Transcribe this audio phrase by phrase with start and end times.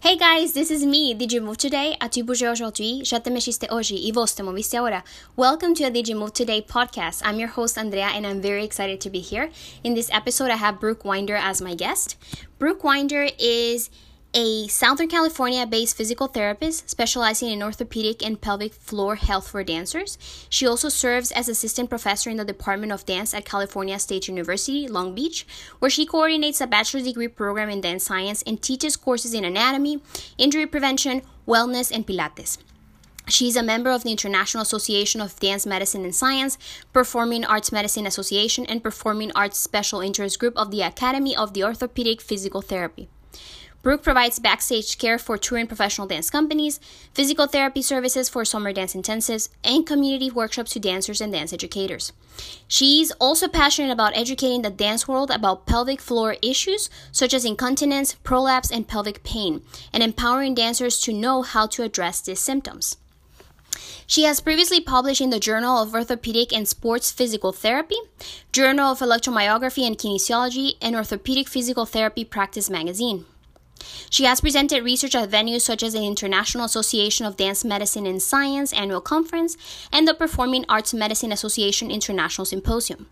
[0.00, 1.96] Hey guys, this is me, Did You Move Today.
[2.00, 3.02] As-tu bougé aujourd'hui?
[3.02, 5.02] Je te mexiste hoje e vos te moviste.
[5.34, 7.20] Welcome to a Did You Move Today podcast.
[7.24, 9.50] I'm your host, Andrea, and I'm very excited to be here.
[9.82, 12.16] In this episode, I have Brooke Winder as my guest.
[12.60, 13.90] Brooke Winder is
[14.34, 20.18] a Southern California based physical therapist specializing in orthopedic and pelvic floor health for dancers.
[20.50, 24.86] She also serves as assistant professor in the Department of Dance at California State University,
[24.86, 25.46] Long Beach,
[25.78, 30.02] where she coordinates a bachelor's degree program in dance science and teaches courses in anatomy,
[30.36, 32.58] injury prevention, wellness, and Pilates.
[33.28, 36.58] She's a member of the International Association of Dance Medicine and Science,
[36.92, 41.64] Performing Arts Medicine Association, and Performing Arts Special Interest Group of the Academy of the
[41.64, 43.08] Orthopedic Physical Therapy.
[43.88, 46.78] Brooke provides backstage care for touring professional dance companies,
[47.14, 52.12] physical therapy services for summer dance intensives, and community workshops to dancers and dance educators.
[52.66, 58.12] She's also passionate about educating the dance world about pelvic floor issues such as incontinence,
[58.12, 62.98] prolapse, and pelvic pain, and empowering dancers to know how to address these symptoms.
[64.06, 67.96] She has previously published in the Journal of Orthopedic and Sports Physical Therapy,
[68.52, 73.24] Journal of Electromyography and Kinesiology, and Orthopedic Physical Therapy Practice magazine.
[74.10, 78.22] She has presented research at venues such as the International Association of Dance Medicine and
[78.22, 79.56] Science Annual Conference
[79.92, 83.08] and the Performing Arts Medicine Association International Symposium.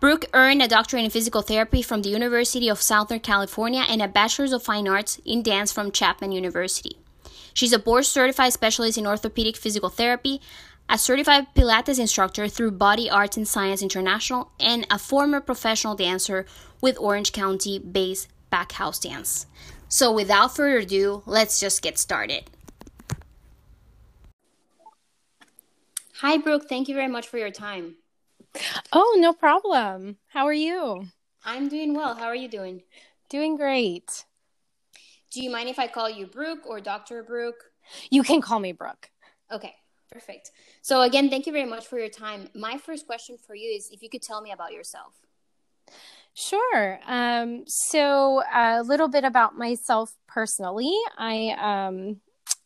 [0.00, 4.08] Brooke earned a doctorate in physical therapy from the University of Southern California and a
[4.08, 6.98] Bachelor's of Fine Arts in Dance from Chapman University.
[7.54, 10.40] She's a board certified specialist in orthopedic physical therapy,
[10.88, 16.44] a certified Pilates instructor through Body Arts and Science International, and a former professional dancer
[16.82, 19.46] with Orange County based BackHaus Dance.
[19.94, 22.50] So, without further ado, let's just get started.
[26.14, 26.68] Hi, Brooke.
[26.68, 27.94] Thank you very much for your time.
[28.92, 30.16] Oh, no problem.
[30.26, 31.06] How are you?
[31.44, 32.16] I'm doing well.
[32.16, 32.82] How are you doing?
[33.28, 34.24] Doing great.
[35.30, 37.22] Do you mind if I call you Brooke or Dr.
[37.22, 37.70] Brooke?
[38.10, 39.10] You can call me Brooke.
[39.52, 39.76] Okay,
[40.10, 40.50] perfect.
[40.82, 42.48] So, again, thank you very much for your time.
[42.52, 45.12] My first question for you is if you could tell me about yourself.
[46.34, 46.98] Sure.
[47.06, 50.92] Um, so a little bit about myself personally.
[51.16, 52.20] I um,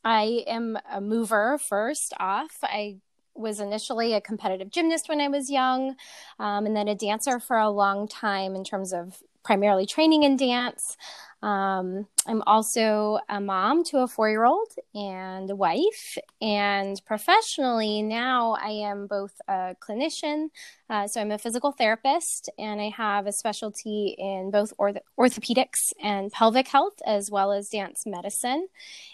[0.05, 2.57] I am a mover first off.
[2.63, 2.97] I
[3.35, 5.97] was initially a competitive gymnast when I was young,
[6.39, 10.37] um, and then a dancer for a long time in terms of primarily training in
[10.37, 10.97] dance.
[11.41, 16.19] Um, I'm also a mom to a four year old and a wife.
[16.43, 20.49] And professionally, now I am both a clinician.
[20.91, 25.93] Uh, so I'm a physical therapist and I have a specialty in both orth- orthopedics
[26.03, 28.67] and pelvic health, as well as dance medicine.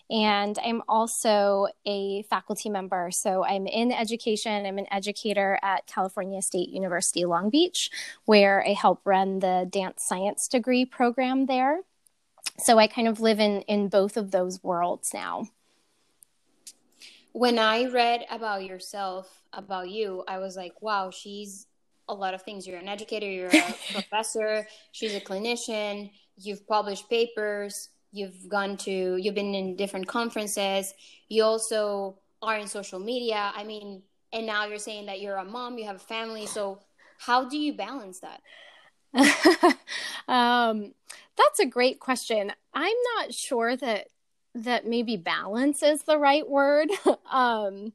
[0.09, 3.11] And I'm also a faculty member.
[3.11, 7.91] So I'm in education, I'm an educator at California State University Long Beach,
[8.25, 11.81] where I help run the dance science degree program there
[12.59, 15.49] so I kind of live in in both of those worlds now.
[17.33, 21.67] When I read about yourself, about you, I was like, wow, she's
[22.09, 22.67] a lot of things.
[22.67, 29.17] You're an educator, you're a professor, she's a clinician, you've published papers, you've gone to
[29.17, 30.95] you've been in different conferences,
[31.29, 33.53] you also are in social media.
[33.55, 36.81] I mean, and now you're saying that you're a mom, you have a family, so
[37.19, 38.41] how do you balance that?
[40.29, 40.93] um,
[41.37, 42.53] that's a great question.
[42.73, 44.09] I'm not sure that
[44.57, 46.89] that maybe balance is the right word.
[47.31, 47.93] um,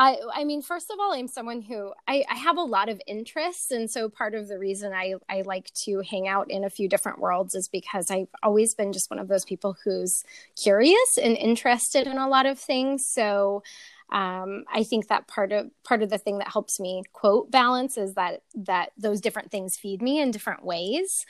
[0.00, 3.02] I, I mean, first of all, I'm someone who I, I have a lot of
[3.06, 3.70] interests.
[3.70, 6.88] And so part of the reason I, I like to hang out in a few
[6.88, 10.24] different worlds is because I've always been just one of those people who's
[10.56, 13.06] curious and interested in a lot of things.
[13.06, 13.62] So
[14.10, 17.96] um, I think that part of part of the thing that helps me quote balance
[17.96, 21.26] is that that those different things feed me in different ways.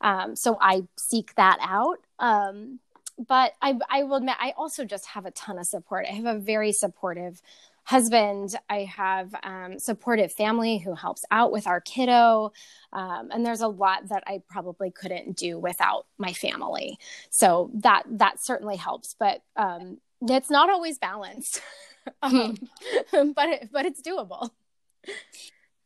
[0.00, 1.98] Um, so I seek that out.
[2.18, 2.80] Um,
[3.18, 6.06] but I, I will admit, I also just have a ton of support.
[6.08, 7.40] I have a very supportive
[7.84, 8.56] husband.
[8.70, 12.52] I have um, supportive family who helps out with our kiddo.
[12.92, 16.98] Um, and there's a lot that I probably couldn't do without my family.
[17.30, 21.60] So that, that certainly helps, but um, it's not always balanced.
[22.22, 22.56] um,
[23.34, 24.50] but it, but it's doable.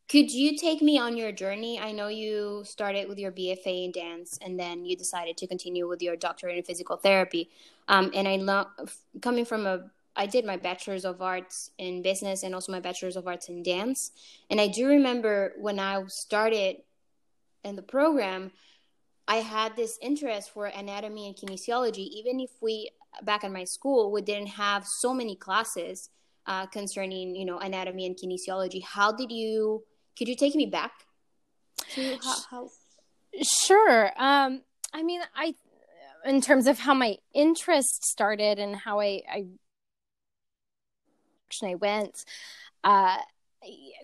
[0.08, 1.80] Could you take me on your journey?
[1.80, 5.88] I know you started with your BFA in dance, and then you decided to continue
[5.88, 7.50] with your doctorate in physical therapy.
[7.88, 8.66] Um, and I love
[9.20, 13.16] coming from a I did my bachelor's of arts in business and also my bachelor's
[13.16, 14.12] of arts in dance.
[14.48, 16.78] And I do remember when I started
[17.64, 18.50] in the program,
[19.28, 22.90] I had this interest for anatomy and kinesiology, even if we
[23.22, 26.10] back in my school we didn't have so many classes
[26.46, 29.82] uh, concerning you know anatomy and kinesiology how did you
[30.16, 30.92] could you take me back
[31.90, 32.68] to how, how...
[33.42, 35.54] sure um i mean i
[36.24, 39.44] in terms of how my interest started and how I, I
[41.62, 42.24] I went.
[42.84, 43.18] Uh,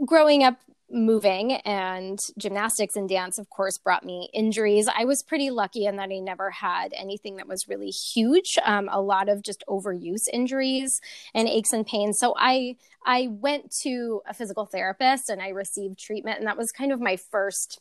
[0.06, 0.58] growing up
[0.92, 4.88] moving and gymnastics and dance of course brought me injuries.
[4.94, 8.88] I was pretty lucky in that i never had anything that was really huge um,
[8.92, 11.00] a lot of just overuse injuries
[11.34, 12.18] and aches and pains.
[12.18, 16.70] So i i went to a physical therapist and i received treatment and that was
[16.72, 17.80] kind of my first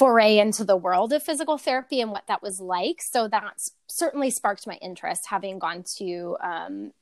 [0.00, 3.02] foray into the world of physical therapy and what that was like.
[3.02, 6.92] So that's certainly sparked my interest having gone to um,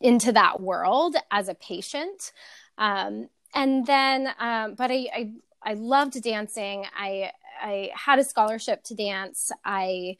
[0.00, 2.32] into that world as a patient.
[2.78, 5.30] Um, and then, um, but I, I,
[5.62, 6.86] I loved dancing.
[6.96, 7.30] I,
[7.60, 9.50] I had a scholarship to dance.
[9.64, 10.18] I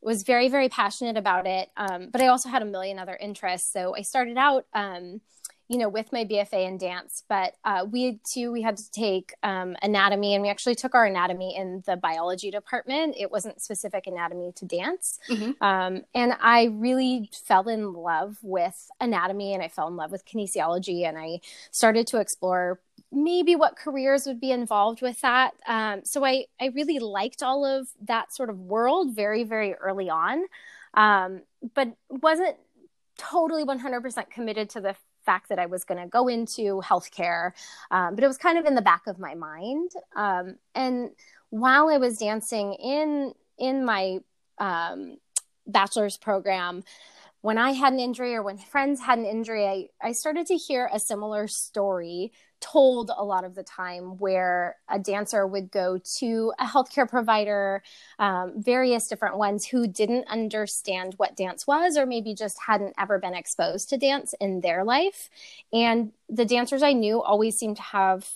[0.00, 1.70] was very, very passionate about it.
[1.76, 3.72] Um, but I also had a million other interests.
[3.72, 5.22] So I started out, um,
[5.68, 9.32] you know, with my BFA in dance, but uh, we too we had to take
[9.42, 13.16] um, anatomy, and we actually took our anatomy in the biology department.
[13.18, 15.52] It wasn't specific anatomy to dance, mm-hmm.
[15.64, 20.26] um, and I really fell in love with anatomy, and I fell in love with
[20.26, 21.40] kinesiology, and I
[21.70, 22.78] started to explore
[23.10, 25.52] maybe what careers would be involved with that.
[25.66, 30.10] Um, so I I really liked all of that sort of world very very early
[30.10, 30.44] on,
[30.92, 31.40] um,
[31.74, 32.56] but wasn't
[33.16, 37.52] totally 100% committed to the fact that I was going to go into healthcare,
[37.90, 39.90] um, but it was kind of in the back of my mind.
[40.14, 41.10] Um, and
[41.50, 44.18] while I was dancing in in my
[44.58, 45.18] um,
[45.66, 46.84] bachelor's program,
[47.40, 50.56] when I had an injury or when friends had an injury, I, I started to
[50.56, 52.32] hear a similar story
[52.64, 57.82] told a lot of the time where a dancer would go to a healthcare provider,
[58.18, 63.18] um, various different ones who didn't understand what dance was or maybe just hadn't ever
[63.18, 65.28] been exposed to dance in their life.
[65.72, 68.28] And the dancers I knew always seemed to have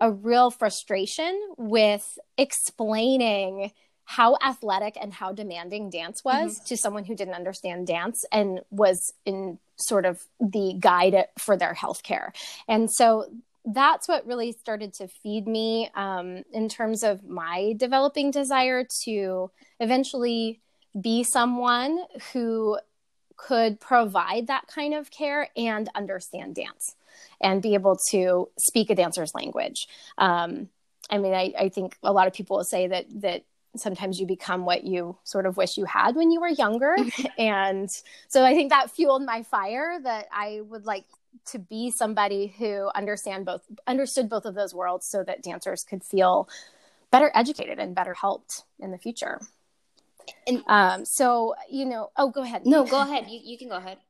[0.00, 3.70] a real frustration with explaining
[4.04, 6.64] how athletic and how demanding dance was mm-hmm.
[6.66, 11.74] to someone who didn't understand dance and was in sort of the guide for their
[11.74, 12.30] healthcare.
[12.68, 13.26] And so
[13.64, 19.50] that's what really started to feed me um, in terms of my developing desire to
[19.78, 20.60] eventually
[21.00, 22.00] be someone
[22.32, 22.78] who
[23.36, 26.96] could provide that kind of care and understand dance
[27.40, 29.86] and be able to speak a dancer's language.
[30.18, 30.68] Um,
[31.10, 33.44] I mean, I, I, think a lot of people will say that that
[33.76, 36.96] sometimes you become what you sort of wish you had when you were younger,
[37.38, 37.88] and
[38.28, 41.04] so I think that fueled my fire that I would like
[41.46, 46.04] to be somebody who understand both understood both of those worlds so that dancers could
[46.04, 46.48] feel
[47.10, 49.40] better educated and better helped in the future.
[50.46, 52.66] And um, so you know oh go ahead.
[52.66, 53.26] No go ahead.
[53.28, 53.98] You, you can go ahead.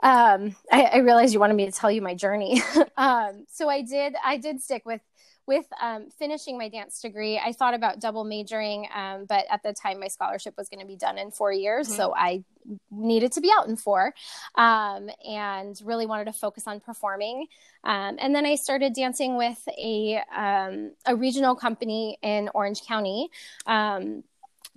[0.00, 2.62] Um, I, I realized you wanted me to tell you my journey.
[2.96, 5.00] Um, so i did i did stick with
[5.48, 9.72] with um, finishing my dance degree, I thought about double majoring, um, but at the
[9.72, 11.96] time my scholarship was going to be done in four years, mm-hmm.
[11.96, 12.44] so I
[12.90, 14.14] needed to be out in four,
[14.54, 17.46] um, and really wanted to focus on performing.
[17.82, 23.30] Um, and then I started dancing with a um, a regional company in Orange County
[23.66, 24.22] um,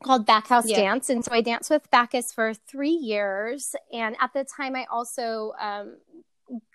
[0.03, 0.77] called BackHaus yeah.
[0.77, 1.09] Dance.
[1.09, 3.75] And so I danced with BackHaus for three years.
[3.91, 5.97] And at the time, I also um,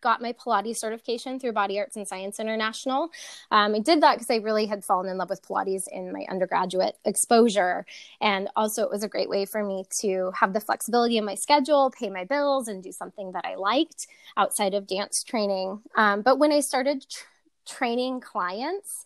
[0.01, 3.11] got my Pilates certification through Body Arts and Science International.
[3.51, 6.25] Um, I did that because I really had fallen in love with Pilates in my
[6.31, 7.87] undergraduate exposure.
[8.21, 11.35] And also, it was a great way for me to have the flexibility in my
[11.35, 15.81] schedule, pay my bills, and do something that I liked outside of dance training.
[15.97, 17.25] Um, but when I started tr-
[17.67, 19.05] training clients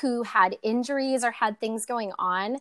[0.00, 2.58] who had injuries or had things going on,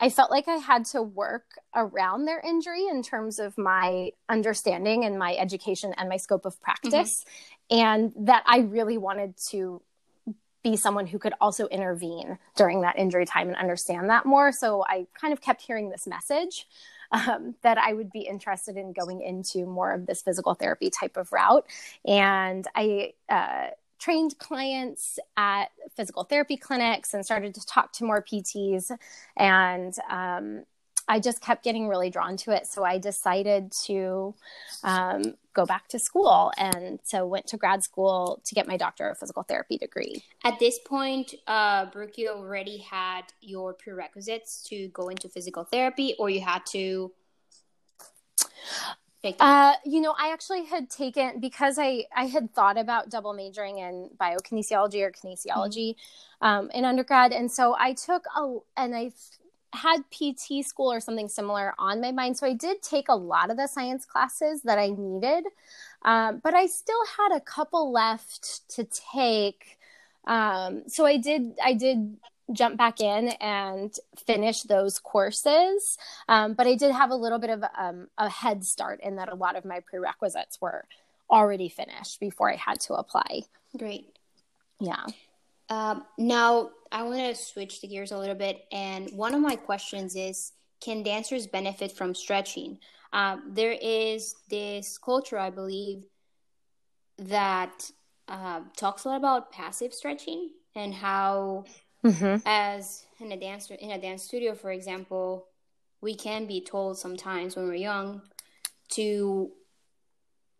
[0.00, 5.04] I felt like I had to work around their injury in terms of my understanding
[5.04, 7.24] and my education and my scope of practice.
[7.70, 7.78] Mm-hmm.
[7.78, 9.82] And that I really wanted to
[10.62, 14.52] be someone who could also intervene during that injury time and understand that more.
[14.52, 16.66] So I kind of kept hearing this message
[17.12, 21.16] um, that I would be interested in going into more of this physical therapy type
[21.16, 21.66] of route.
[22.04, 28.22] And I, uh, trained clients at physical therapy clinics and started to talk to more
[28.22, 28.90] PTs.
[29.36, 30.64] And um,
[31.08, 32.66] I just kept getting really drawn to it.
[32.66, 34.34] So I decided to
[34.82, 36.52] um, go back to school.
[36.58, 40.22] And so went to grad school to get my doctor of physical therapy degree.
[40.44, 46.14] At this point, uh, Brooke, you already had your prerequisites to go into physical therapy,
[46.18, 47.12] or you had to
[49.40, 53.78] uh, you know, I actually had taken because I I had thought about double majoring
[53.78, 56.46] in biokinesiology or kinesiology mm-hmm.
[56.46, 59.12] um, in undergrad, and so I took a and I
[59.72, 62.36] had PT school or something similar on my mind.
[62.36, 65.44] So I did take a lot of the science classes that I needed,
[66.02, 69.78] um, but I still had a couple left to take.
[70.26, 72.16] Um, so I did I did
[72.52, 75.98] jump back in and finish those courses.
[76.28, 79.28] Um, but I did have a little bit of um, a head start in that
[79.28, 80.86] a lot of my prerequisites were
[81.30, 83.42] already finished before I had to apply.
[83.76, 84.16] Great.
[84.80, 85.04] Yeah.
[85.68, 88.64] Um, now, I want to switch the gears a little bit.
[88.70, 92.78] And one of my questions is Can dancers benefit from stretching?
[93.12, 96.04] Um, there is this culture, I believe,
[97.18, 97.90] that
[98.28, 101.64] uh, talks a lot about passive stretching and how
[102.06, 102.36] Mm-hmm.
[102.46, 105.46] As in a dance in a dance studio, for example,
[106.00, 108.22] we can be told sometimes when we're young
[108.90, 109.50] to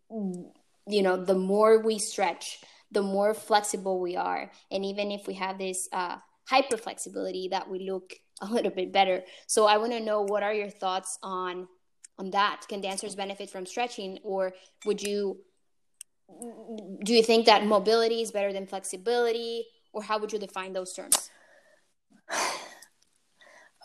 [0.09, 2.59] you know the more we stretch
[2.91, 4.51] the more flexible we are.
[4.71, 8.93] And even if we have this uh, hyper flexibility that we look a little bit
[8.93, 9.23] better.
[9.47, 11.67] So i want to know what are your thoughts on
[12.19, 12.61] on that?
[12.67, 14.19] Can dancers benefit from stretching?
[14.23, 14.53] Or
[14.85, 15.39] would you
[17.03, 19.65] do you think that mobility is better than flexibility?
[19.93, 21.29] Or how would you define those terms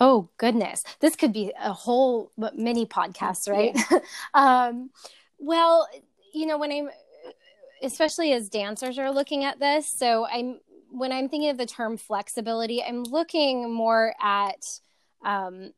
[0.01, 3.77] Oh goodness, this could be a whole mini podcast, right?
[3.91, 3.99] Yeah.
[4.35, 4.91] um,
[5.39, 5.89] well,
[6.35, 6.91] you know, when I'm,
[7.83, 10.59] especially as dancers are looking at this, so I'm
[10.91, 14.67] when I'm thinking of the term flexibility, I'm looking more at
[15.25, 15.73] um,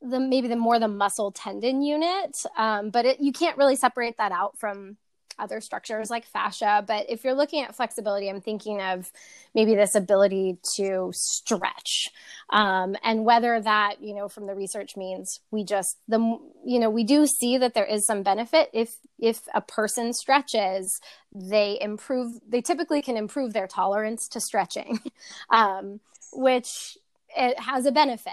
[0.00, 4.16] the maybe the more the muscle tendon unit, um, but it, you can't really separate
[4.18, 4.96] that out from
[5.38, 6.84] other structures like fascia.
[6.86, 9.10] But if you're looking at flexibility, I'm thinking of
[9.54, 12.10] maybe this ability to stretch.
[12.50, 16.18] Um, and whether that, you know, from the research means we just, the,
[16.64, 21.00] you know, we do see that there is some benefit if, if a person stretches,
[21.34, 25.00] they improve, they typically can improve their tolerance to stretching,
[25.50, 26.00] um,
[26.32, 26.98] which
[27.36, 28.32] it has a benefit.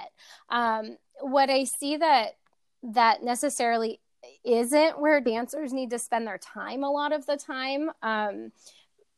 [0.49, 2.37] Um, what I see that,
[2.83, 3.99] that necessarily
[4.43, 7.91] isn't where dancers need to spend their time a lot of the time.
[8.01, 8.51] Um,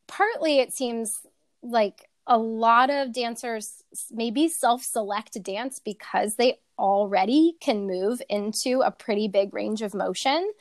[0.07, 1.21] partly, it seems
[1.61, 8.81] like a lot of dancers maybe self select dance because they already can move into
[8.81, 10.51] a pretty big range of motion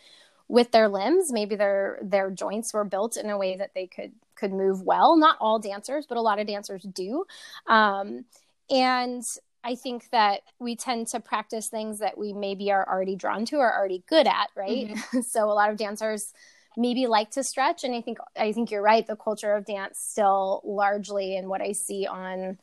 [0.48, 1.32] with their limbs.
[1.32, 5.16] Maybe their their joints were built in a way that they could could move well.
[5.16, 7.24] Not all dancers but a lot of dancers do.
[7.66, 8.24] Um,
[8.68, 9.24] and
[9.64, 13.56] I think that we tend to practice things that we maybe are already drawn to
[13.56, 14.88] or already good at, right?
[14.88, 15.20] Mm-hmm.
[15.28, 16.32] so a lot of dancers
[16.76, 19.98] maybe like to stretch and I think I think you're right the culture of dance
[19.98, 22.58] still largely in what I see on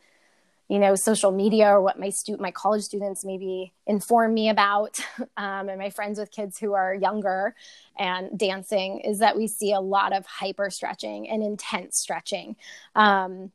[0.67, 4.99] you know social media or what my stu- my college students maybe inform me about
[5.37, 7.53] um, and my friends with kids who are younger
[7.97, 12.55] and dancing is that we see a lot of hyper stretching and intense stretching
[12.95, 13.51] um,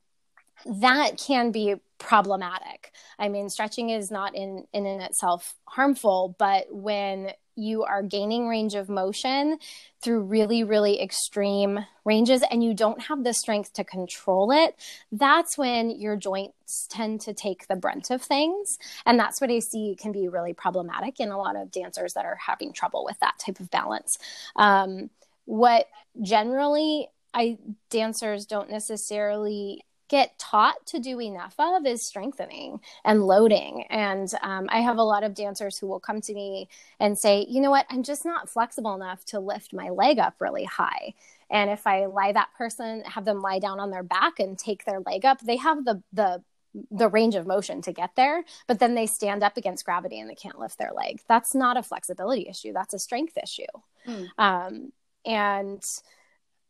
[0.67, 2.93] that can be problematic.
[3.19, 8.49] I mean, stretching is not in in, in itself harmful, but when you are gaining
[8.49, 9.59] range of motion
[10.03, 14.75] through really really extreme ranges and you don't have the strength to control it
[15.13, 19.61] that's when your joints tend to take the brunt of things and that's what i
[19.61, 23.19] see can be really problematic in a lot of dancers that are having trouble with
[23.21, 24.19] that type of balance
[24.57, 25.09] um,
[25.45, 25.87] what
[26.23, 27.57] generally i
[27.89, 29.85] dancers don't necessarily
[30.15, 33.85] get taught to do enough of is strengthening and loading.
[33.91, 36.69] And um, I have a lot of dancers who will come to me
[37.01, 40.37] and say, you know what, I'm just not flexible enough to lift my leg up
[40.39, 41.15] really high.
[41.51, 44.85] And if I lie that person, have them lie down on their back and take
[44.85, 46.45] their leg up, they have the the
[46.93, 50.31] the range of motion to get there, but then they stand up against gravity and
[50.31, 51.21] they can't lift their leg.
[51.29, 52.73] That's not a flexibility issue.
[52.73, 53.75] That's a strength issue.
[54.07, 54.29] Mm.
[54.39, 54.93] Um,
[55.25, 55.85] and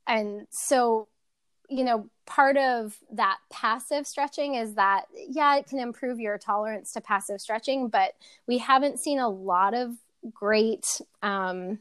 [0.06, 1.08] and so
[1.68, 6.92] you know, part of that passive stretching is that, yeah, it can improve your tolerance
[6.92, 8.14] to passive stretching, but
[8.47, 9.92] we haven't seen a lot of
[10.33, 11.78] great um,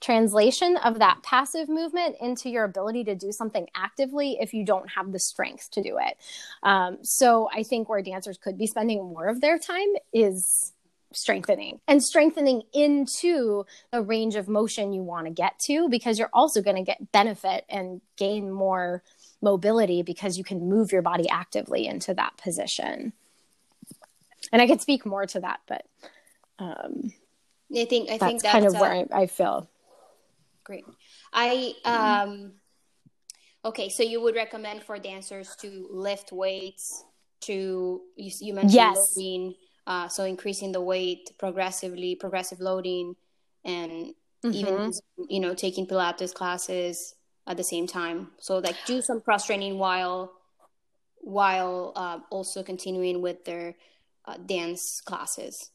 [0.00, 4.88] translation of that passive movement into your ability to do something actively if you don't
[4.88, 6.16] have the strength to do it.
[6.62, 10.72] Um, so I think where dancers could be spending more of their time is
[11.12, 16.30] strengthening and strengthening into the range of motion you want to get to because you're
[16.32, 19.02] also going to get benefit and gain more
[19.42, 23.12] mobility because you can move your body actively into that position.
[24.52, 25.84] And I could speak more to that, but
[26.58, 27.12] um,
[27.76, 29.68] I think I that's think that's kind of where I, I, feel.
[30.64, 30.84] Great.
[31.32, 32.52] I um
[33.64, 37.04] okay, so you would recommend for dancers to lift weights
[37.42, 39.16] to you, you mentioned yes.
[39.90, 43.16] Uh, so increasing the weight progressively, progressive loading,
[43.64, 44.52] and mm-hmm.
[44.52, 44.92] even
[45.28, 47.16] you know taking Pilates classes
[47.48, 48.28] at the same time.
[48.38, 50.32] So like do some cross training while
[51.16, 53.74] while uh, also continuing with their
[54.26, 55.72] uh, dance classes.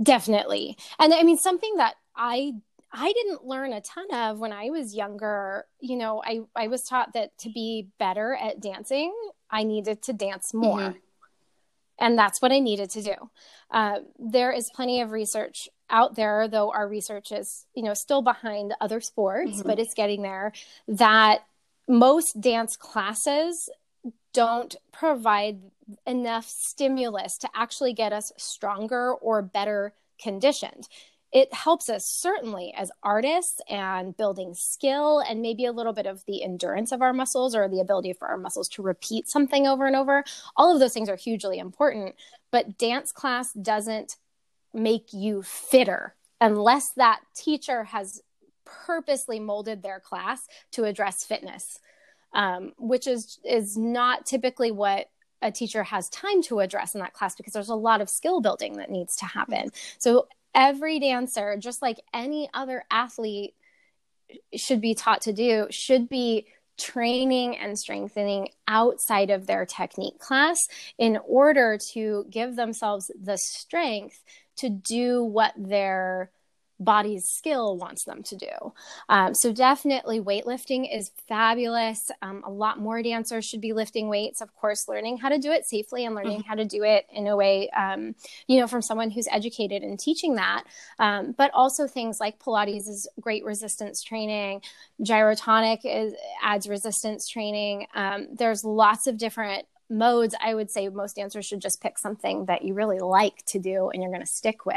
[0.00, 2.52] Definitely, and I mean something that I
[2.92, 5.66] I didn't learn a ton of when I was younger.
[5.80, 9.12] You know, I, I was taught that to be better at dancing,
[9.50, 10.78] I needed to dance more.
[10.78, 10.98] Mm-hmm.
[11.98, 13.14] And that's what I needed to do.
[13.70, 18.22] Uh, there is plenty of research out there, though our research is, you know, still
[18.22, 19.68] behind other sports, mm-hmm.
[19.68, 20.52] but it's getting there.
[20.88, 21.44] That
[21.88, 23.70] most dance classes
[24.32, 25.60] don't provide
[26.06, 30.88] enough stimulus to actually get us stronger or better conditioned
[31.36, 36.24] it helps us certainly as artists and building skill and maybe a little bit of
[36.24, 39.86] the endurance of our muscles or the ability for our muscles to repeat something over
[39.86, 40.24] and over.
[40.56, 42.14] All of those things are hugely important,
[42.50, 44.16] but dance class doesn't
[44.72, 48.22] make you fitter unless that teacher has
[48.64, 51.80] purposely molded their class to address fitness.
[52.32, 55.08] Um, which is is not typically what
[55.42, 58.40] a teacher has time to address in that class because there's a lot of skill
[58.40, 59.70] building that needs to happen.
[59.98, 60.26] So
[60.56, 63.54] every dancer, just like any other athlete
[64.56, 66.46] should be taught to do, should be
[66.78, 70.58] training and strengthening outside of their technique class
[70.98, 74.22] in order to give themselves the strength
[74.56, 76.30] to do what they're
[76.78, 78.72] body's skill wants them to do.
[79.08, 82.10] Um, so definitely weightlifting is fabulous.
[82.22, 84.40] Um, a lot more dancers should be lifting weights.
[84.40, 86.48] Of course, learning how to do it safely and learning mm-hmm.
[86.48, 88.14] how to do it in a way, um,
[88.46, 90.64] you know, from someone who's educated in teaching that.
[90.98, 94.62] Um, but also things like Pilates is great resistance training.
[95.02, 97.86] Gyrotonic is, adds resistance training.
[97.94, 100.34] Um, there's lots of different modes.
[100.40, 103.90] I would say most dancers should just pick something that you really like to do
[103.90, 104.76] and you're going to stick with.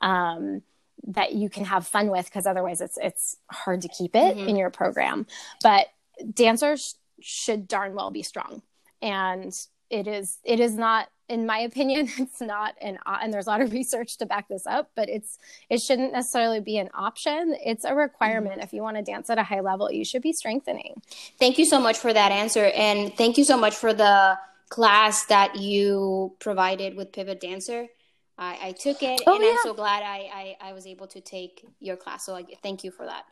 [0.00, 0.62] Um,
[1.08, 4.48] that you can have fun with because otherwise it's it's hard to keep it mm-hmm.
[4.48, 5.26] in your program.
[5.62, 5.88] But
[6.32, 8.62] dancers should darn well be strong.
[9.02, 9.54] And
[9.90, 13.60] it is it is not in my opinion it's not an and there's a lot
[13.60, 17.56] of research to back this up but it's it shouldn't necessarily be an option.
[17.64, 18.56] It's a requirement.
[18.56, 18.62] Mm-hmm.
[18.62, 21.02] if you want to dance at a high level you should be strengthening.
[21.38, 24.38] Thank you so much for that answer and thank you so much for the
[24.70, 27.88] class that you provided with pivot dancer
[28.36, 29.50] I, I took it, oh, and yeah.
[29.50, 32.26] I'm so glad I, I, I was able to take your class.
[32.26, 33.24] So I thank you for that.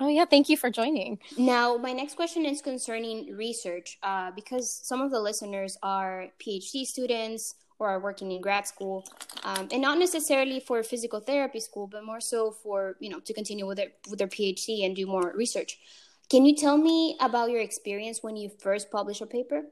[0.00, 1.18] Oh yeah, thank you for joining.
[1.36, 6.84] Now, my next question is concerning research, uh, because some of the listeners are PhD
[6.86, 9.04] students or are working in grad school,
[9.42, 13.32] um, and not necessarily for physical therapy school, but more so for you know to
[13.32, 15.78] continue with their with their PhD and do more research.
[16.30, 19.62] Can you tell me about your experience when you first published a paper?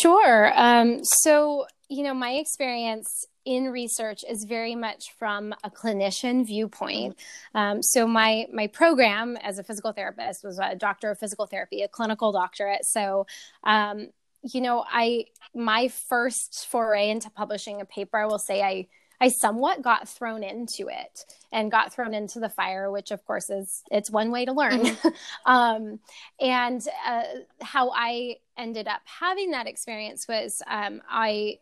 [0.00, 0.52] Sure.
[0.54, 7.16] Um, so, you know, my experience in research is very much from a clinician viewpoint.
[7.54, 11.82] Um, so my my program as a physical therapist was a doctor of physical therapy,
[11.82, 12.84] a clinical doctorate.
[12.84, 13.26] So,
[13.64, 14.08] um,
[14.42, 18.86] you know, I my first foray into publishing a paper, I will say I
[19.20, 23.50] I somewhat got thrown into it and got thrown into the fire, which of course
[23.50, 24.80] is it's one way to learn.
[24.80, 25.08] Mm-hmm.
[25.50, 26.00] um,
[26.40, 27.22] and uh,
[27.60, 31.58] how I ended up having that experience was um, I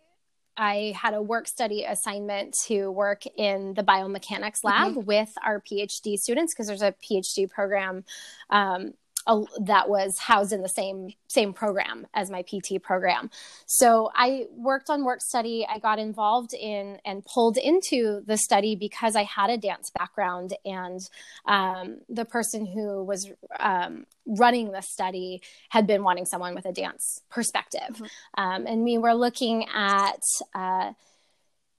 [0.57, 5.07] I had a work study assignment to work in the biomechanics lab mm-hmm.
[5.07, 8.05] with our PhD students because there's a PhD program
[8.51, 8.93] um,
[9.27, 13.31] a, that was housed in the same same program as my PT program.
[13.67, 15.67] So I worked on work study.
[15.69, 20.55] I got involved in and pulled into the study because I had a dance background,
[20.65, 21.01] and
[21.47, 26.73] um, the person who was um, running the study had been wanting someone with a
[26.73, 28.43] dance perspective, mm-hmm.
[28.43, 30.23] um, and we were looking at.
[30.55, 30.93] Uh,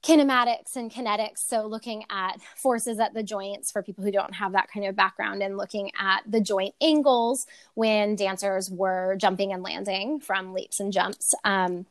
[0.02, 1.38] kinematics and kinetics.
[1.46, 4.96] So, looking at forces at the joints for people who don't have that kind of
[4.96, 10.80] background, and looking at the joint angles when dancers were jumping and landing from leaps
[10.80, 11.34] and jumps.
[11.44, 11.86] Um,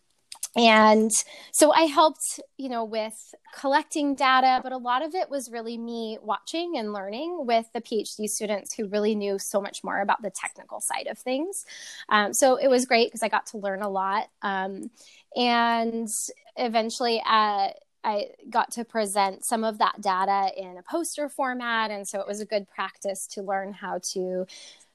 [0.55, 1.11] and
[1.53, 5.77] so I helped, you know, with collecting data, but a lot of it was really
[5.77, 10.21] me watching and learning with the PhD students who really knew so much more about
[10.21, 11.65] the technical side of things.
[12.09, 14.27] Um, so it was great because I got to learn a lot.
[14.41, 14.91] Um,
[15.37, 16.09] and
[16.57, 21.91] eventually, at I got to present some of that data in a poster format.
[21.91, 24.45] And so it was a good practice to learn how to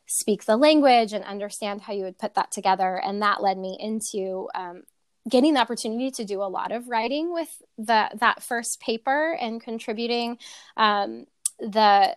[0.06, 2.96] speak the language and understand how you would put that together.
[2.96, 4.84] And that led me into um,
[5.28, 9.60] getting the opportunity to do a lot of writing with the that first paper and
[9.60, 10.38] contributing
[10.76, 11.26] um,
[11.58, 12.16] the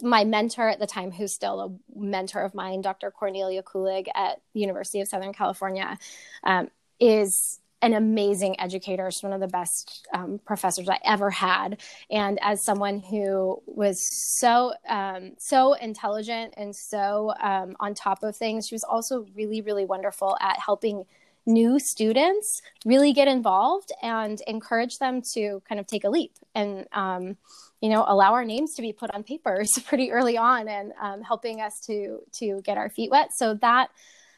[0.00, 3.12] my mentor at the time, who's still a mentor of mine, Dr.
[3.12, 5.98] Kornelia Kulig at University of Southern California,
[6.42, 9.10] um, is an amazing educator.
[9.10, 11.82] She's one of the best um, professors I ever had.
[12.10, 14.00] And as someone who was
[14.38, 19.60] so um, so intelligent and so um, on top of things, she was also really
[19.60, 21.04] really wonderful at helping
[21.46, 26.86] new students really get involved and encourage them to kind of take a leap and
[26.92, 27.36] um,
[27.82, 31.20] you know allow our names to be put on papers pretty early on and um,
[31.22, 33.90] helping us to to get our feet wet so that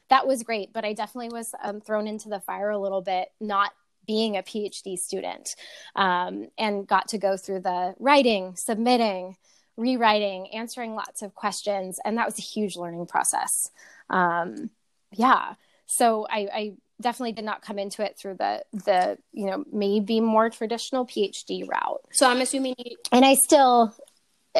[0.08, 3.28] that was great but i definitely was um, thrown into the fire a little bit
[3.40, 3.72] not
[4.06, 5.56] being a phd student
[5.96, 9.36] um, and got to go through the writing submitting
[9.76, 13.70] rewriting answering lots of questions and that was a huge learning process.
[14.08, 14.70] Um,
[15.12, 15.54] yeah.
[15.86, 20.20] So I, I definitely did not come into it through the the you know maybe
[20.20, 22.00] more traditional phd route.
[22.12, 23.94] So i'm assuming you- and i still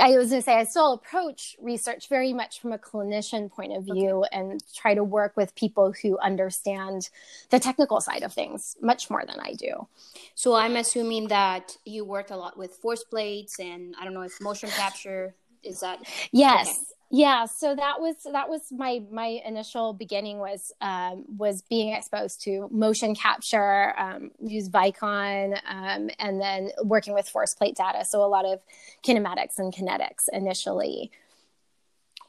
[0.00, 3.72] i was going to say i still approach research very much from a clinician point
[3.72, 4.28] of view okay.
[4.32, 7.10] and try to work with people who understand
[7.50, 9.86] the technical side of things much more than i do
[10.34, 14.22] so i'm assuming that you worked a lot with force plates and i don't know
[14.22, 16.00] if motion capture is that
[16.32, 16.68] yes.
[16.68, 16.76] okay.
[17.10, 17.44] Yeah.
[17.44, 22.68] So that was that was my my initial beginning was um, was being exposed to
[22.72, 28.04] motion capture um, use vicon um, and then working with force plate data.
[28.04, 28.60] So a lot of
[29.06, 31.12] kinematics and kinetics initially.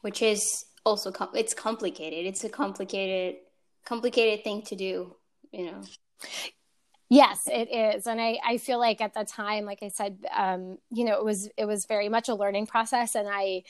[0.01, 2.27] Which is also com- it's complicated.
[2.27, 3.37] It's a complicated
[3.83, 5.15] complicated thing to do
[5.51, 5.81] you know
[7.09, 10.77] Yes, it is, and I, I feel like at the time, like I said, um,
[10.91, 13.63] you know, it was it was very much a learning process, and I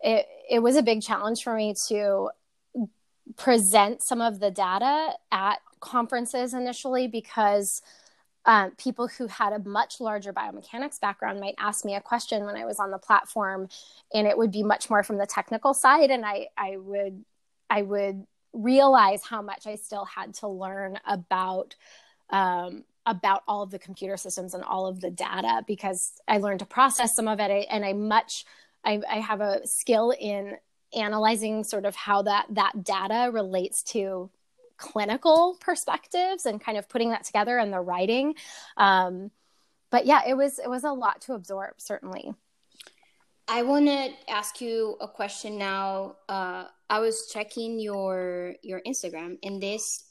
[0.00, 2.30] it, it was a big challenge for me to
[3.36, 7.82] present some of the data at conferences initially because
[8.46, 12.56] um, people who had a much larger biomechanics background might ask me a question when
[12.56, 13.68] I was on the platform,
[14.12, 17.24] and it would be much more from the technical side, and I I would
[17.70, 21.74] I would realize how much I still had to learn about
[22.30, 26.60] um, about all of the computer systems and all of the data because I learned
[26.60, 28.44] to process some of it, and I much
[28.84, 30.56] I, I have a skill in
[30.94, 34.30] analyzing sort of how that that data relates to
[34.76, 38.34] clinical perspectives and kind of putting that together in the writing.
[38.76, 39.30] Um,
[39.90, 42.34] but yeah it was it was a lot to absorb certainly.
[43.46, 46.16] I want to ask you a question now.
[46.28, 50.04] Uh, i was checking your your instagram and this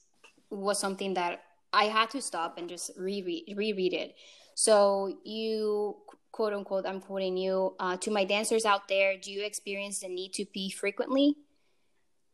[0.50, 1.42] was something that
[1.74, 4.16] i had to stop and just reread reread it
[4.56, 5.98] so you
[6.34, 10.10] quote unquote, I'm quoting you, uh, to my dancers out there, do you experience the
[10.10, 11.38] need to pee frequently?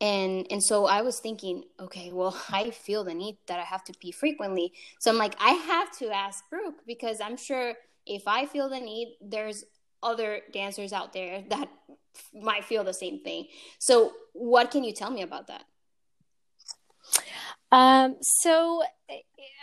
[0.00, 3.84] And and so I was thinking, okay, well, I feel the need that I have
[3.84, 4.72] to pee frequently.
[4.98, 7.74] So I'm like, I have to ask Brooke because I'm sure
[8.06, 9.64] if I feel the need, there's
[10.02, 11.68] other dancers out there that
[12.34, 13.48] might feel the same thing.
[13.78, 15.64] So what can you tell me about that?
[17.72, 18.82] Um, so,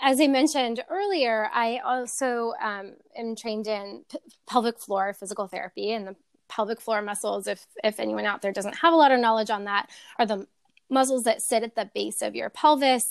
[0.01, 5.91] as I mentioned earlier, I also um, am trained in p- pelvic floor physical therapy,
[5.91, 6.15] and the
[6.47, 9.65] pelvic floor muscles, if if anyone out there doesn't have a lot of knowledge on
[9.65, 10.47] that, are the
[10.89, 13.03] muscles that sit at the base of your pelvis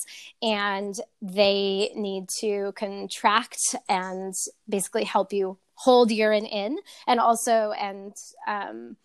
[0.42, 4.34] and they need to contract and
[4.68, 8.14] basically help you hold urine in and also and
[8.46, 8.96] um,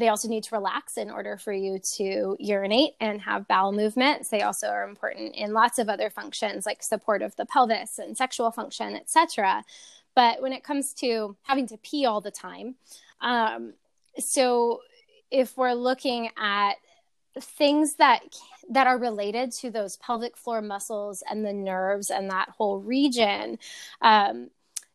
[0.00, 4.28] they also need to relax in order for you to urinate and have bowel movements.
[4.28, 8.16] They also are important in lots of other functions like support of the pelvis and
[8.16, 9.64] sexual function, etc.
[10.14, 12.76] But when it comes to having to pee all the time,
[13.20, 13.74] um,
[14.18, 14.80] so
[15.30, 16.74] if we're looking at
[17.38, 18.22] things that
[18.70, 23.58] that are related to those pelvic floor muscles and the nerves and that whole region
[24.02, 24.50] um,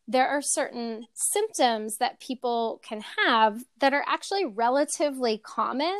[0.07, 5.99] there are certain symptoms that people can have that are actually relatively common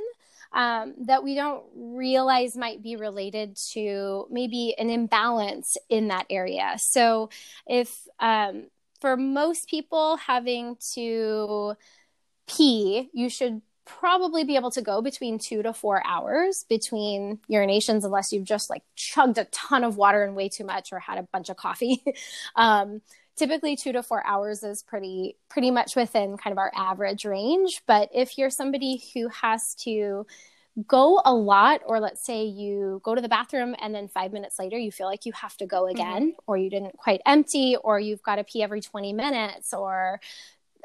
[0.54, 6.76] um, that we don't realize might be related to maybe an imbalance in that area.
[6.78, 7.30] So,
[7.68, 8.68] if um,
[9.02, 11.76] for most people having to
[12.48, 18.04] pee, you should probably be able to go between two to four hours between urinations
[18.04, 21.20] unless you've just like chugged a ton of water and way too much or had
[21.20, 22.04] a bunch of coffee.
[22.56, 23.02] um,
[23.36, 27.82] typically two to four hours is pretty pretty much within kind of our average range
[27.88, 30.26] but if you're somebody who has to
[30.88, 34.60] go a lot or let's say you go to the bathroom and then five minutes
[34.60, 35.96] later you feel like you have to go mm-hmm.
[35.96, 36.40] again mm-hmm.
[36.48, 40.20] or you didn't quite empty or you've got to pee every 20 minutes or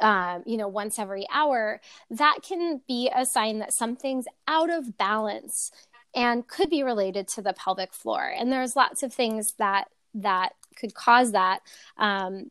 [0.00, 4.96] um, you know once every hour that can be a sign that something's out of
[4.96, 5.72] balance
[6.14, 10.54] and could be related to the pelvic floor and there's lots of things that that
[10.76, 11.60] could cause that.
[11.96, 12.50] Um,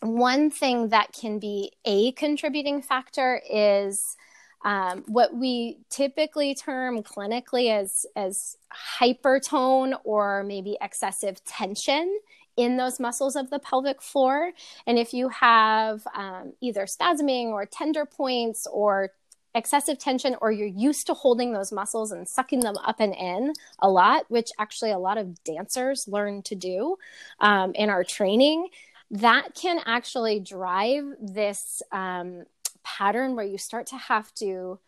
[0.00, 4.16] one thing that can be a contributing factor is
[4.64, 8.56] um, what we typically term clinically as as
[8.98, 12.18] hypertone or maybe excessive tension
[12.56, 14.50] in those muscles of the pelvic floor.
[14.86, 19.12] And if you have um, either spasming or tender points or
[19.54, 23.52] excessive tension or you're used to holding those muscles and sucking them up and in
[23.80, 26.96] a lot, which actually a lot of dancers learn to do
[27.40, 28.68] um, in our training,
[29.10, 32.44] that can actually drive this um,
[32.84, 34.78] pattern where you start to have to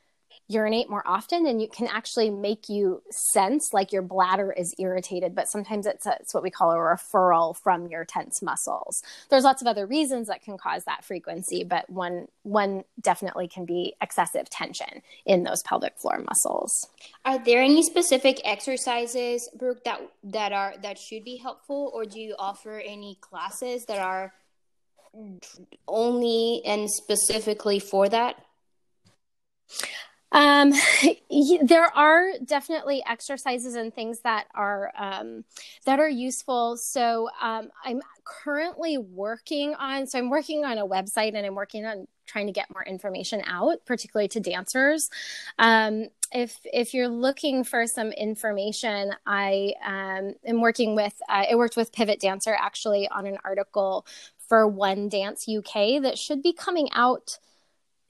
[0.50, 3.00] urinate more often and you can actually make you
[3.32, 6.76] sense like your bladder is irritated but sometimes it's, a, it's what we call a
[6.76, 9.00] referral from your tense muscles.
[9.28, 13.64] There's lots of other reasons that can cause that frequency but one one definitely can
[13.64, 16.72] be excessive tension in those pelvic floor muscles.
[17.24, 22.18] Are there any specific exercises brooke that that are that should be helpful or do
[22.18, 24.32] you offer any classes that are
[25.86, 28.36] only and specifically for that
[30.32, 30.72] um,
[31.62, 35.44] there are definitely exercises and things that are um,
[35.86, 36.76] that are useful.
[36.76, 40.06] So um, I'm currently working on.
[40.06, 43.42] So I'm working on a website and I'm working on trying to get more information
[43.44, 45.10] out, particularly to dancers.
[45.58, 51.20] Um, if if you're looking for some information, I um, am working with.
[51.28, 54.06] Uh, I worked with Pivot Dancer actually on an article
[54.48, 57.38] for One Dance UK that should be coming out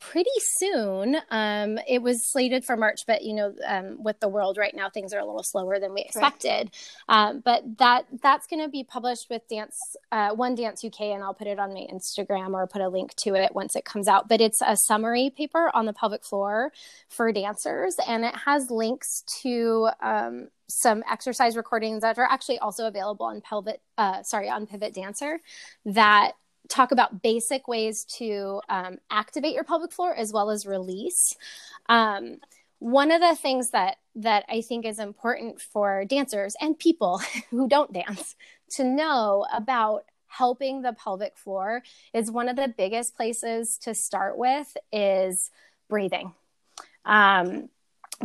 [0.00, 1.16] pretty soon.
[1.30, 4.90] Um, it was slated for March, but you know, um, with the world right now,
[4.90, 6.70] things are a little slower than we expected.
[7.08, 7.28] Right.
[7.28, 9.78] Um, but that that's going to be published with Dance
[10.10, 13.14] uh, One Dance UK, and I'll put it on my Instagram or put a link
[13.16, 14.28] to it once it comes out.
[14.28, 16.72] But it's a summary paper on the pelvic floor
[17.08, 22.86] for dancers, and it has links to um, some exercise recordings that are actually also
[22.86, 25.40] available on Pelvic, uh, sorry, on Pivot Dancer
[25.84, 26.32] that
[26.70, 31.36] talk about basic ways to um, activate your pelvic floor as well as release.
[31.88, 32.38] Um,
[32.78, 37.68] one of the things that that I think is important for dancers and people who
[37.68, 38.34] don't dance
[38.70, 41.82] to know about helping the pelvic floor
[42.14, 45.50] is one of the biggest places to start with is
[45.88, 46.32] breathing.
[47.04, 47.68] Um,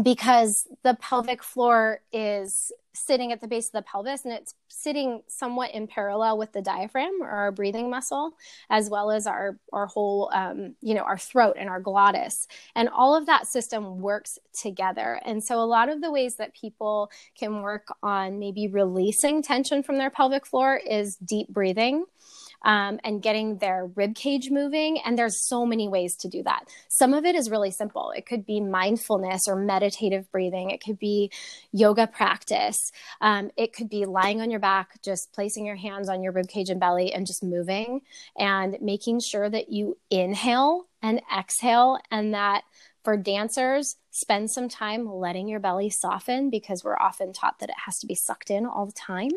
[0.02, 5.22] because the pelvic floor is sitting at the base of the pelvis and it's sitting
[5.28, 8.34] somewhat in parallel with the diaphragm or our breathing muscle
[8.70, 12.48] as well as our our whole um, you know our throat and our glottis.
[12.76, 15.20] And all of that system works together.
[15.26, 19.84] And so a lot of the ways that people can work on maybe releasing tension
[19.84, 22.06] from their pelvic floor is deep breathing
[22.66, 25.00] um, and getting their rib cage moving.
[25.06, 26.68] And there's so many ways to do that.
[26.90, 28.12] Some of it is really simple.
[28.12, 30.72] It could be mindfulness or meditative breathing.
[30.72, 31.32] It could be
[31.72, 32.92] yoga practice.
[33.22, 36.48] Um, it could be lying on your back, just placing your hands on your rib
[36.50, 38.02] cage and belly and just moving
[38.38, 42.64] and making sure that you inhale and exhale and that
[43.06, 47.76] for dancers, spend some time letting your belly soften because we're often taught that it
[47.86, 49.30] has to be sucked in all the time.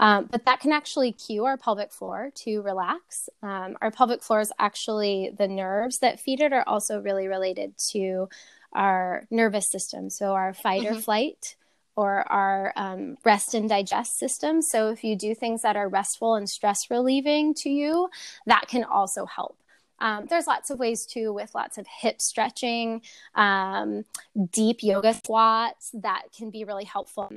[0.00, 3.28] Um, but that can actually cue our pelvic floor to relax.
[3.42, 7.76] Um, our pelvic floor is actually the nerves that feed it are also really related
[7.90, 8.30] to
[8.72, 10.08] our nervous system.
[10.08, 10.96] So our fight mm-hmm.
[10.96, 11.56] or flight
[11.96, 14.62] or our um, rest and digest system.
[14.62, 18.08] So if you do things that are restful and stress relieving to you,
[18.46, 19.58] that can also help.
[19.98, 23.02] Um, there's lots of ways too, with lots of hip stretching,
[23.34, 24.06] um,
[24.50, 27.30] deep yoga squats that can be really helpful.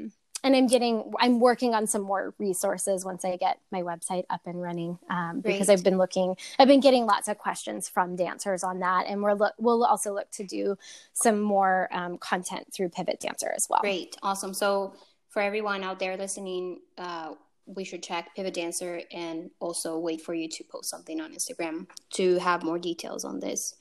[0.43, 4.41] And I'm getting, I'm working on some more resources once I get my website up
[4.45, 8.63] and running um, because I've been looking, I've been getting lots of questions from dancers
[8.63, 10.77] on that, and we're look, we'll also look to do
[11.13, 13.79] some more um, content through Pivot Dancer as well.
[13.81, 14.53] Great, awesome.
[14.53, 14.95] So
[15.29, 17.33] for everyone out there listening, uh,
[17.65, 21.87] we should check Pivot Dancer and also wait for you to post something on Instagram
[22.15, 23.75] to have more details on this.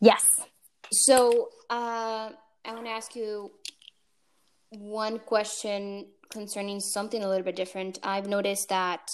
[0.00, 0.24] Yes.
[0.90, 2.30] So uh,
[2.64, 3.50] I want to ask you
[4.72, 7.98] one question concerning something a little bit different.
[8.02, 9.10] I've noticed that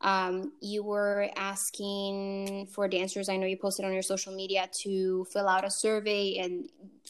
[0.00, 3.28] um, you were asking for dancers.
[3.28, 6.68] I know you posted on your social media to fill out a survey and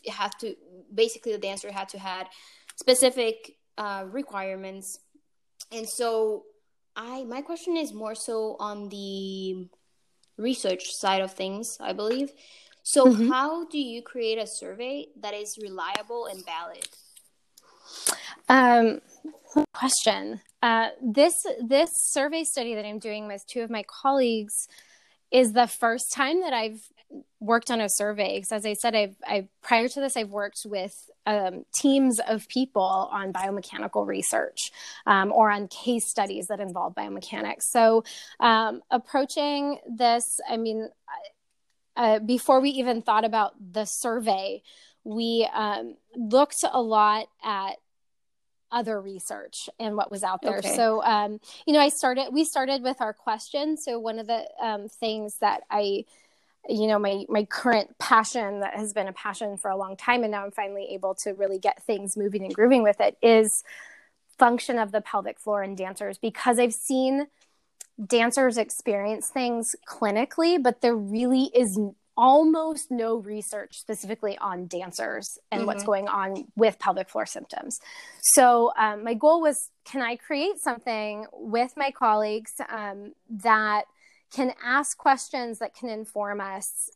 [0.09, 0.55] have to
[0.95, 2.29] basically the dancer had to had
[2.77, 5.01] specific uh, requirements
[5.73, 6.45] and so
[6.97, 9.69] I my question is more so on the
[10.37, 12.33] research side of things, I believe.
[12.83, 13.29] So mm-hmm.
[13.29, 16.89] how do you create a survey that is reliable and valid?
[18.49, 19.01] Um,
[19.75, 20.41] question.
[20.63, 24.69] Uh, this this survey study that I'm doing with two of my colleagues
[25.31, 26.81] is the first time that I've
[27.41, 30.63] worked on a survey because as i said i've, I've prior to this i've worked
[30.67, 30.93] with
[31.25, 34.71] um, teams of people on biomechanical research
[35.07, 38.05] um, or on case studies that involve biomechanics so
[38.41, 40.89] um, approaching this i mean
[41.97, 44.61] uh, before we even thought about the survey
[45.05, 47.77] we um, looked a lot at
[48.71, 50.59] other research and what was out there.
[50.59, 50.75] Okay.
[50.75, 53.85] So, um, you know, I started, we started with our questions.
[53.85, 56.05] So, one of the um, things that I
[56.69, 60.23] you know my my current passion that has been a passion for a long time
[60.23, 63.65] and now i'm finally able to really get things moving and grooving with it is
[64.39, 67.27] function of the pelvic floor in dancers because i've seen
[68.05, 71.79] dancers experience things clinically but there really is
[72.19, 75.69] almost no research specifically on dancers and mm-hmm.
[75.69, 77.81] what's going on with pelvic floor symptoms
[78.21, 83.85] so um, my goal was can i create something with my colleagues um, that
[84.33, 86.91] can ask questions that can inform us,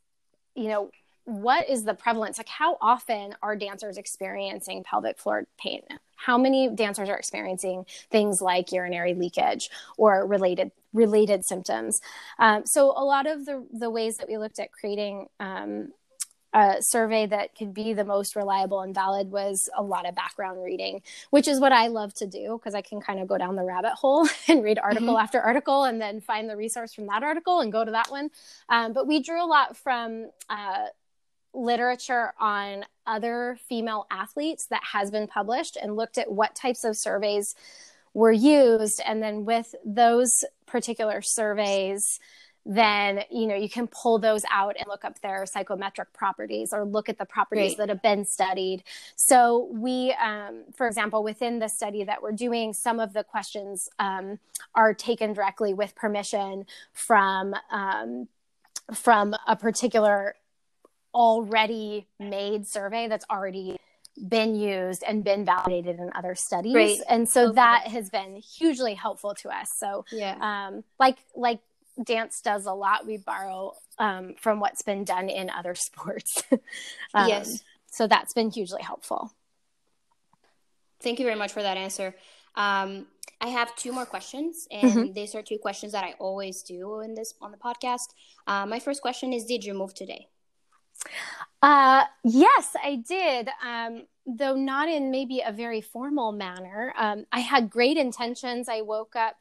[0.54, 0.90] you know,
[1.24, 2.38] what is the prevalence?
[2.38, 5.82] Like, how often are dancers experiencing pelvic floor pain?
[6.16, 12.00] How many dancers are experiencing things like urinary leakage or related related symptoms?
[12.38, 15.92] Um, so, a lot of the the ways that we looked at creating um,
[16.54, 20.62] a survey that could be the most reliable and valid was a lot of background
[20.62, 23.56] reading, which is what I love to do because I can kind of go down
[23.56, 25.22] the rabbit hole and read article mm-hmm.
[25.22, 28.30] after article and then find the resource from that article and go to that one.
[28.68, 30.86] Um, but we drew a lot from uh,
[31.54, 36.96] literature on other female athletes that has been published and looked at what types of
[36.96, 37.54] surveys
[38.14, 39.00] were used.
[39.06, 42.20] And then with those particular surveys,
[42.64, 46.84] then you know you can pull those out and look up their psychometric properties or
[46.84, 47.78] look at the properties right.
[47.78, 48.84] that have been studied
[49.16, 53.88] so we um, for example within the study that we're doing some of the questions
[53.98, 54.38] um,
[54.76, 58.28] are taken directly with permission from um,
[58.94, 60.36] from a particular
[61.14, 63.76] already made survey that's already
[64.28, 66.98] been used and been validated in other studies right.
[67.08, 67.54] and so okay.
[67.54, 71.60] that has been hugely helpful to us so yeah um like like
[72.02, 73.06] dance does a lot.
[73.06, 76.42] We borrow um, from what's been done in other sports.
[77.14, 77.62] um, yes.
[77.86, 79.32] So that's been hugely helpful.
[81.00, 82.14] Thank you very much for that answer.
[82.54, 83.06] Um,
[83.40, 85.12] I have two more questions, and mm-hmm.
[85.14, 88.14] these are two questions that I always do in this on the podcast.
[88.46, 90.28] Uh, my first question is: Did you move today?
[91.62, 93.48] Uh, yes, I did.
[93.64, 96.92] Um, though not in maybe a very formal manner.
[96.96, 98.68] Um, I had great intentions.
[98.68, 99.36] I woke up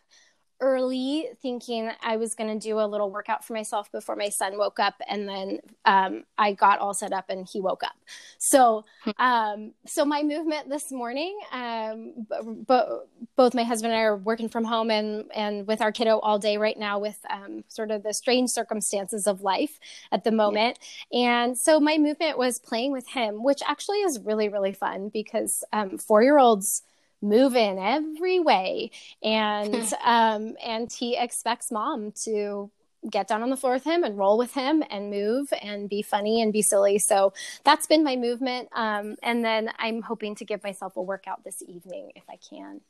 [0.61, 4.57] early thinking I was going to do a little workout for myself before my son
[4.57, 4.93] woke up.
[5.09, 7.95] And then um, I got all set up and he woke up.
[8.37, 9.11] So, hmm.
[9.17, 12.27] um, so my movement this morning, um,
[12.67, 16.19] but both my husband and I are working from home and, and with our kiddo
[16.19, 19.79] all day right now with um, sort of the strange circumstances of life
[20.11, 20.77] at the moment.
[21.09, 21.45] Yeah.
[21.45, 25.63] And so my movement was playing with him, which actually is really, really fun because
[25.73, 26.83] um, four year olds,
[27.21, 28.91] move in every way.
[29.23, 32.71] And um and he expects mom to
[33.09, 36.01] get down on the floor with him and roll with him and move and be
[36.01, 36.99] funny and be silly.
[36.99, 38.69] So that's been my movement.
[38.73, 42.81] Um and then i'm hoping to give myself a workout this evening if i can.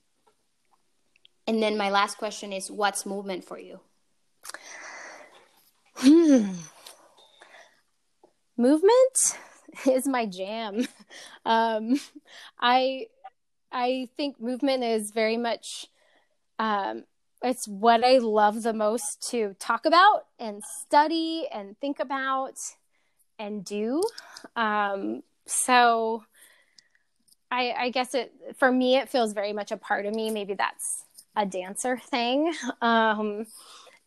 [1.48, 3.80] And then my last question is what's movement for you?
[5.96, 6.52] Hmm.
[8.58, 9.18] movement
[9.86, 10.88] is my jam.
[11.46, 12.00] Um
[12.60, 13.08] i
[13.72, 15.88] I think movement is very much
[16.60, 17.06] um,
[17.44, 22.56] it's what I love the most to talk about and study and think about
[23.40, 24.04] and do.
[24.56, 26.24] Um, so
[27.50, 30.30] I, I, guess it for me it feels very much a part of me.
[30.30, 31.06] Maybe that's
[31.36, 32.54] a dancer thing.
[32.82, 33.46] Um,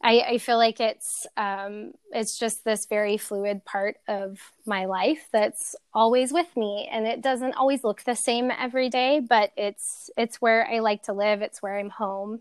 [0.04, 5.28] I, I feel like it's um, it's just this very fluid part of my life
[5.32, 10.10] that's always with me, and it doesn't always look the same every day, but it's
[10.18, 11.40] it's where I like to live.
[11.40, 12.40] It's where I'm home,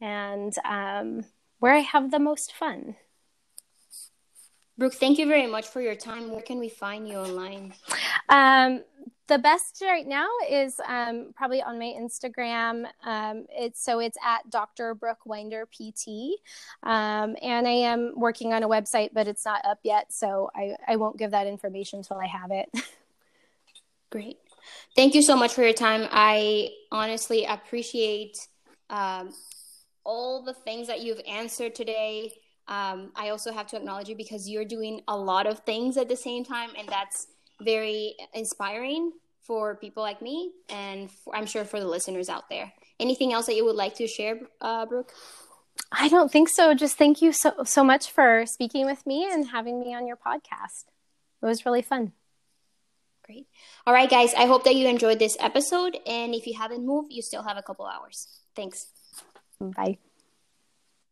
[0.00, 1.26] and um,
[1.58, 2.96] where I have the most fun.
[4.78, 6.30] Brooke, thank you very much for your time.
[6.30, 7.74] Where can we find you online?
[8.30, 8.82] Um,
[9.28, 12.86] the best right now is um, probably on my Instagram.
[13.04, 14.94] Um, it's so it's at Dr.
[14.94, 16.40] Brooke Winder PT,
[16.82, 20.76] um, and I am working on a website, but it's not up yet, so I,
[20.86, 22.70] I won't give that information until I have it.
[24.10, 24.38] Great,
[24.96, 26.08] thank you so much for your time.
[26.10, 28.48] I honestly appreciate
[28.88, 29.34] um,
[30.04, 32.32] all the things that you've answered today.
[32.66, 36.08] Um, I also have to acknowledge you because you're doing a lot of things at
[36.08, 37.26] the same time, and that's
[37.60, 42.72] very inspiring for people like me and for, I'm sure for the listeners out there.
[43.00, 45.12] Anything else that you would like to share, uh, Brooke?
[45.92, 46.74] I don't think so.
[46.74, 50.16] Just thank you so so much for speaking with me and having me on your
[50.16, 50.84] podcast.
[51.40, 52.12] It was really fun.
[53.24, 53.46] Great.
[53.86, 54.34] All right, guys.
[54.34, 55.96] I hope that you enjoyed this episode.
[56.06, 58.26] And if you haven't moved, you still have a couple hours.
[58.56, 58.86] Thanks.
[59.60, 59.98] Bye.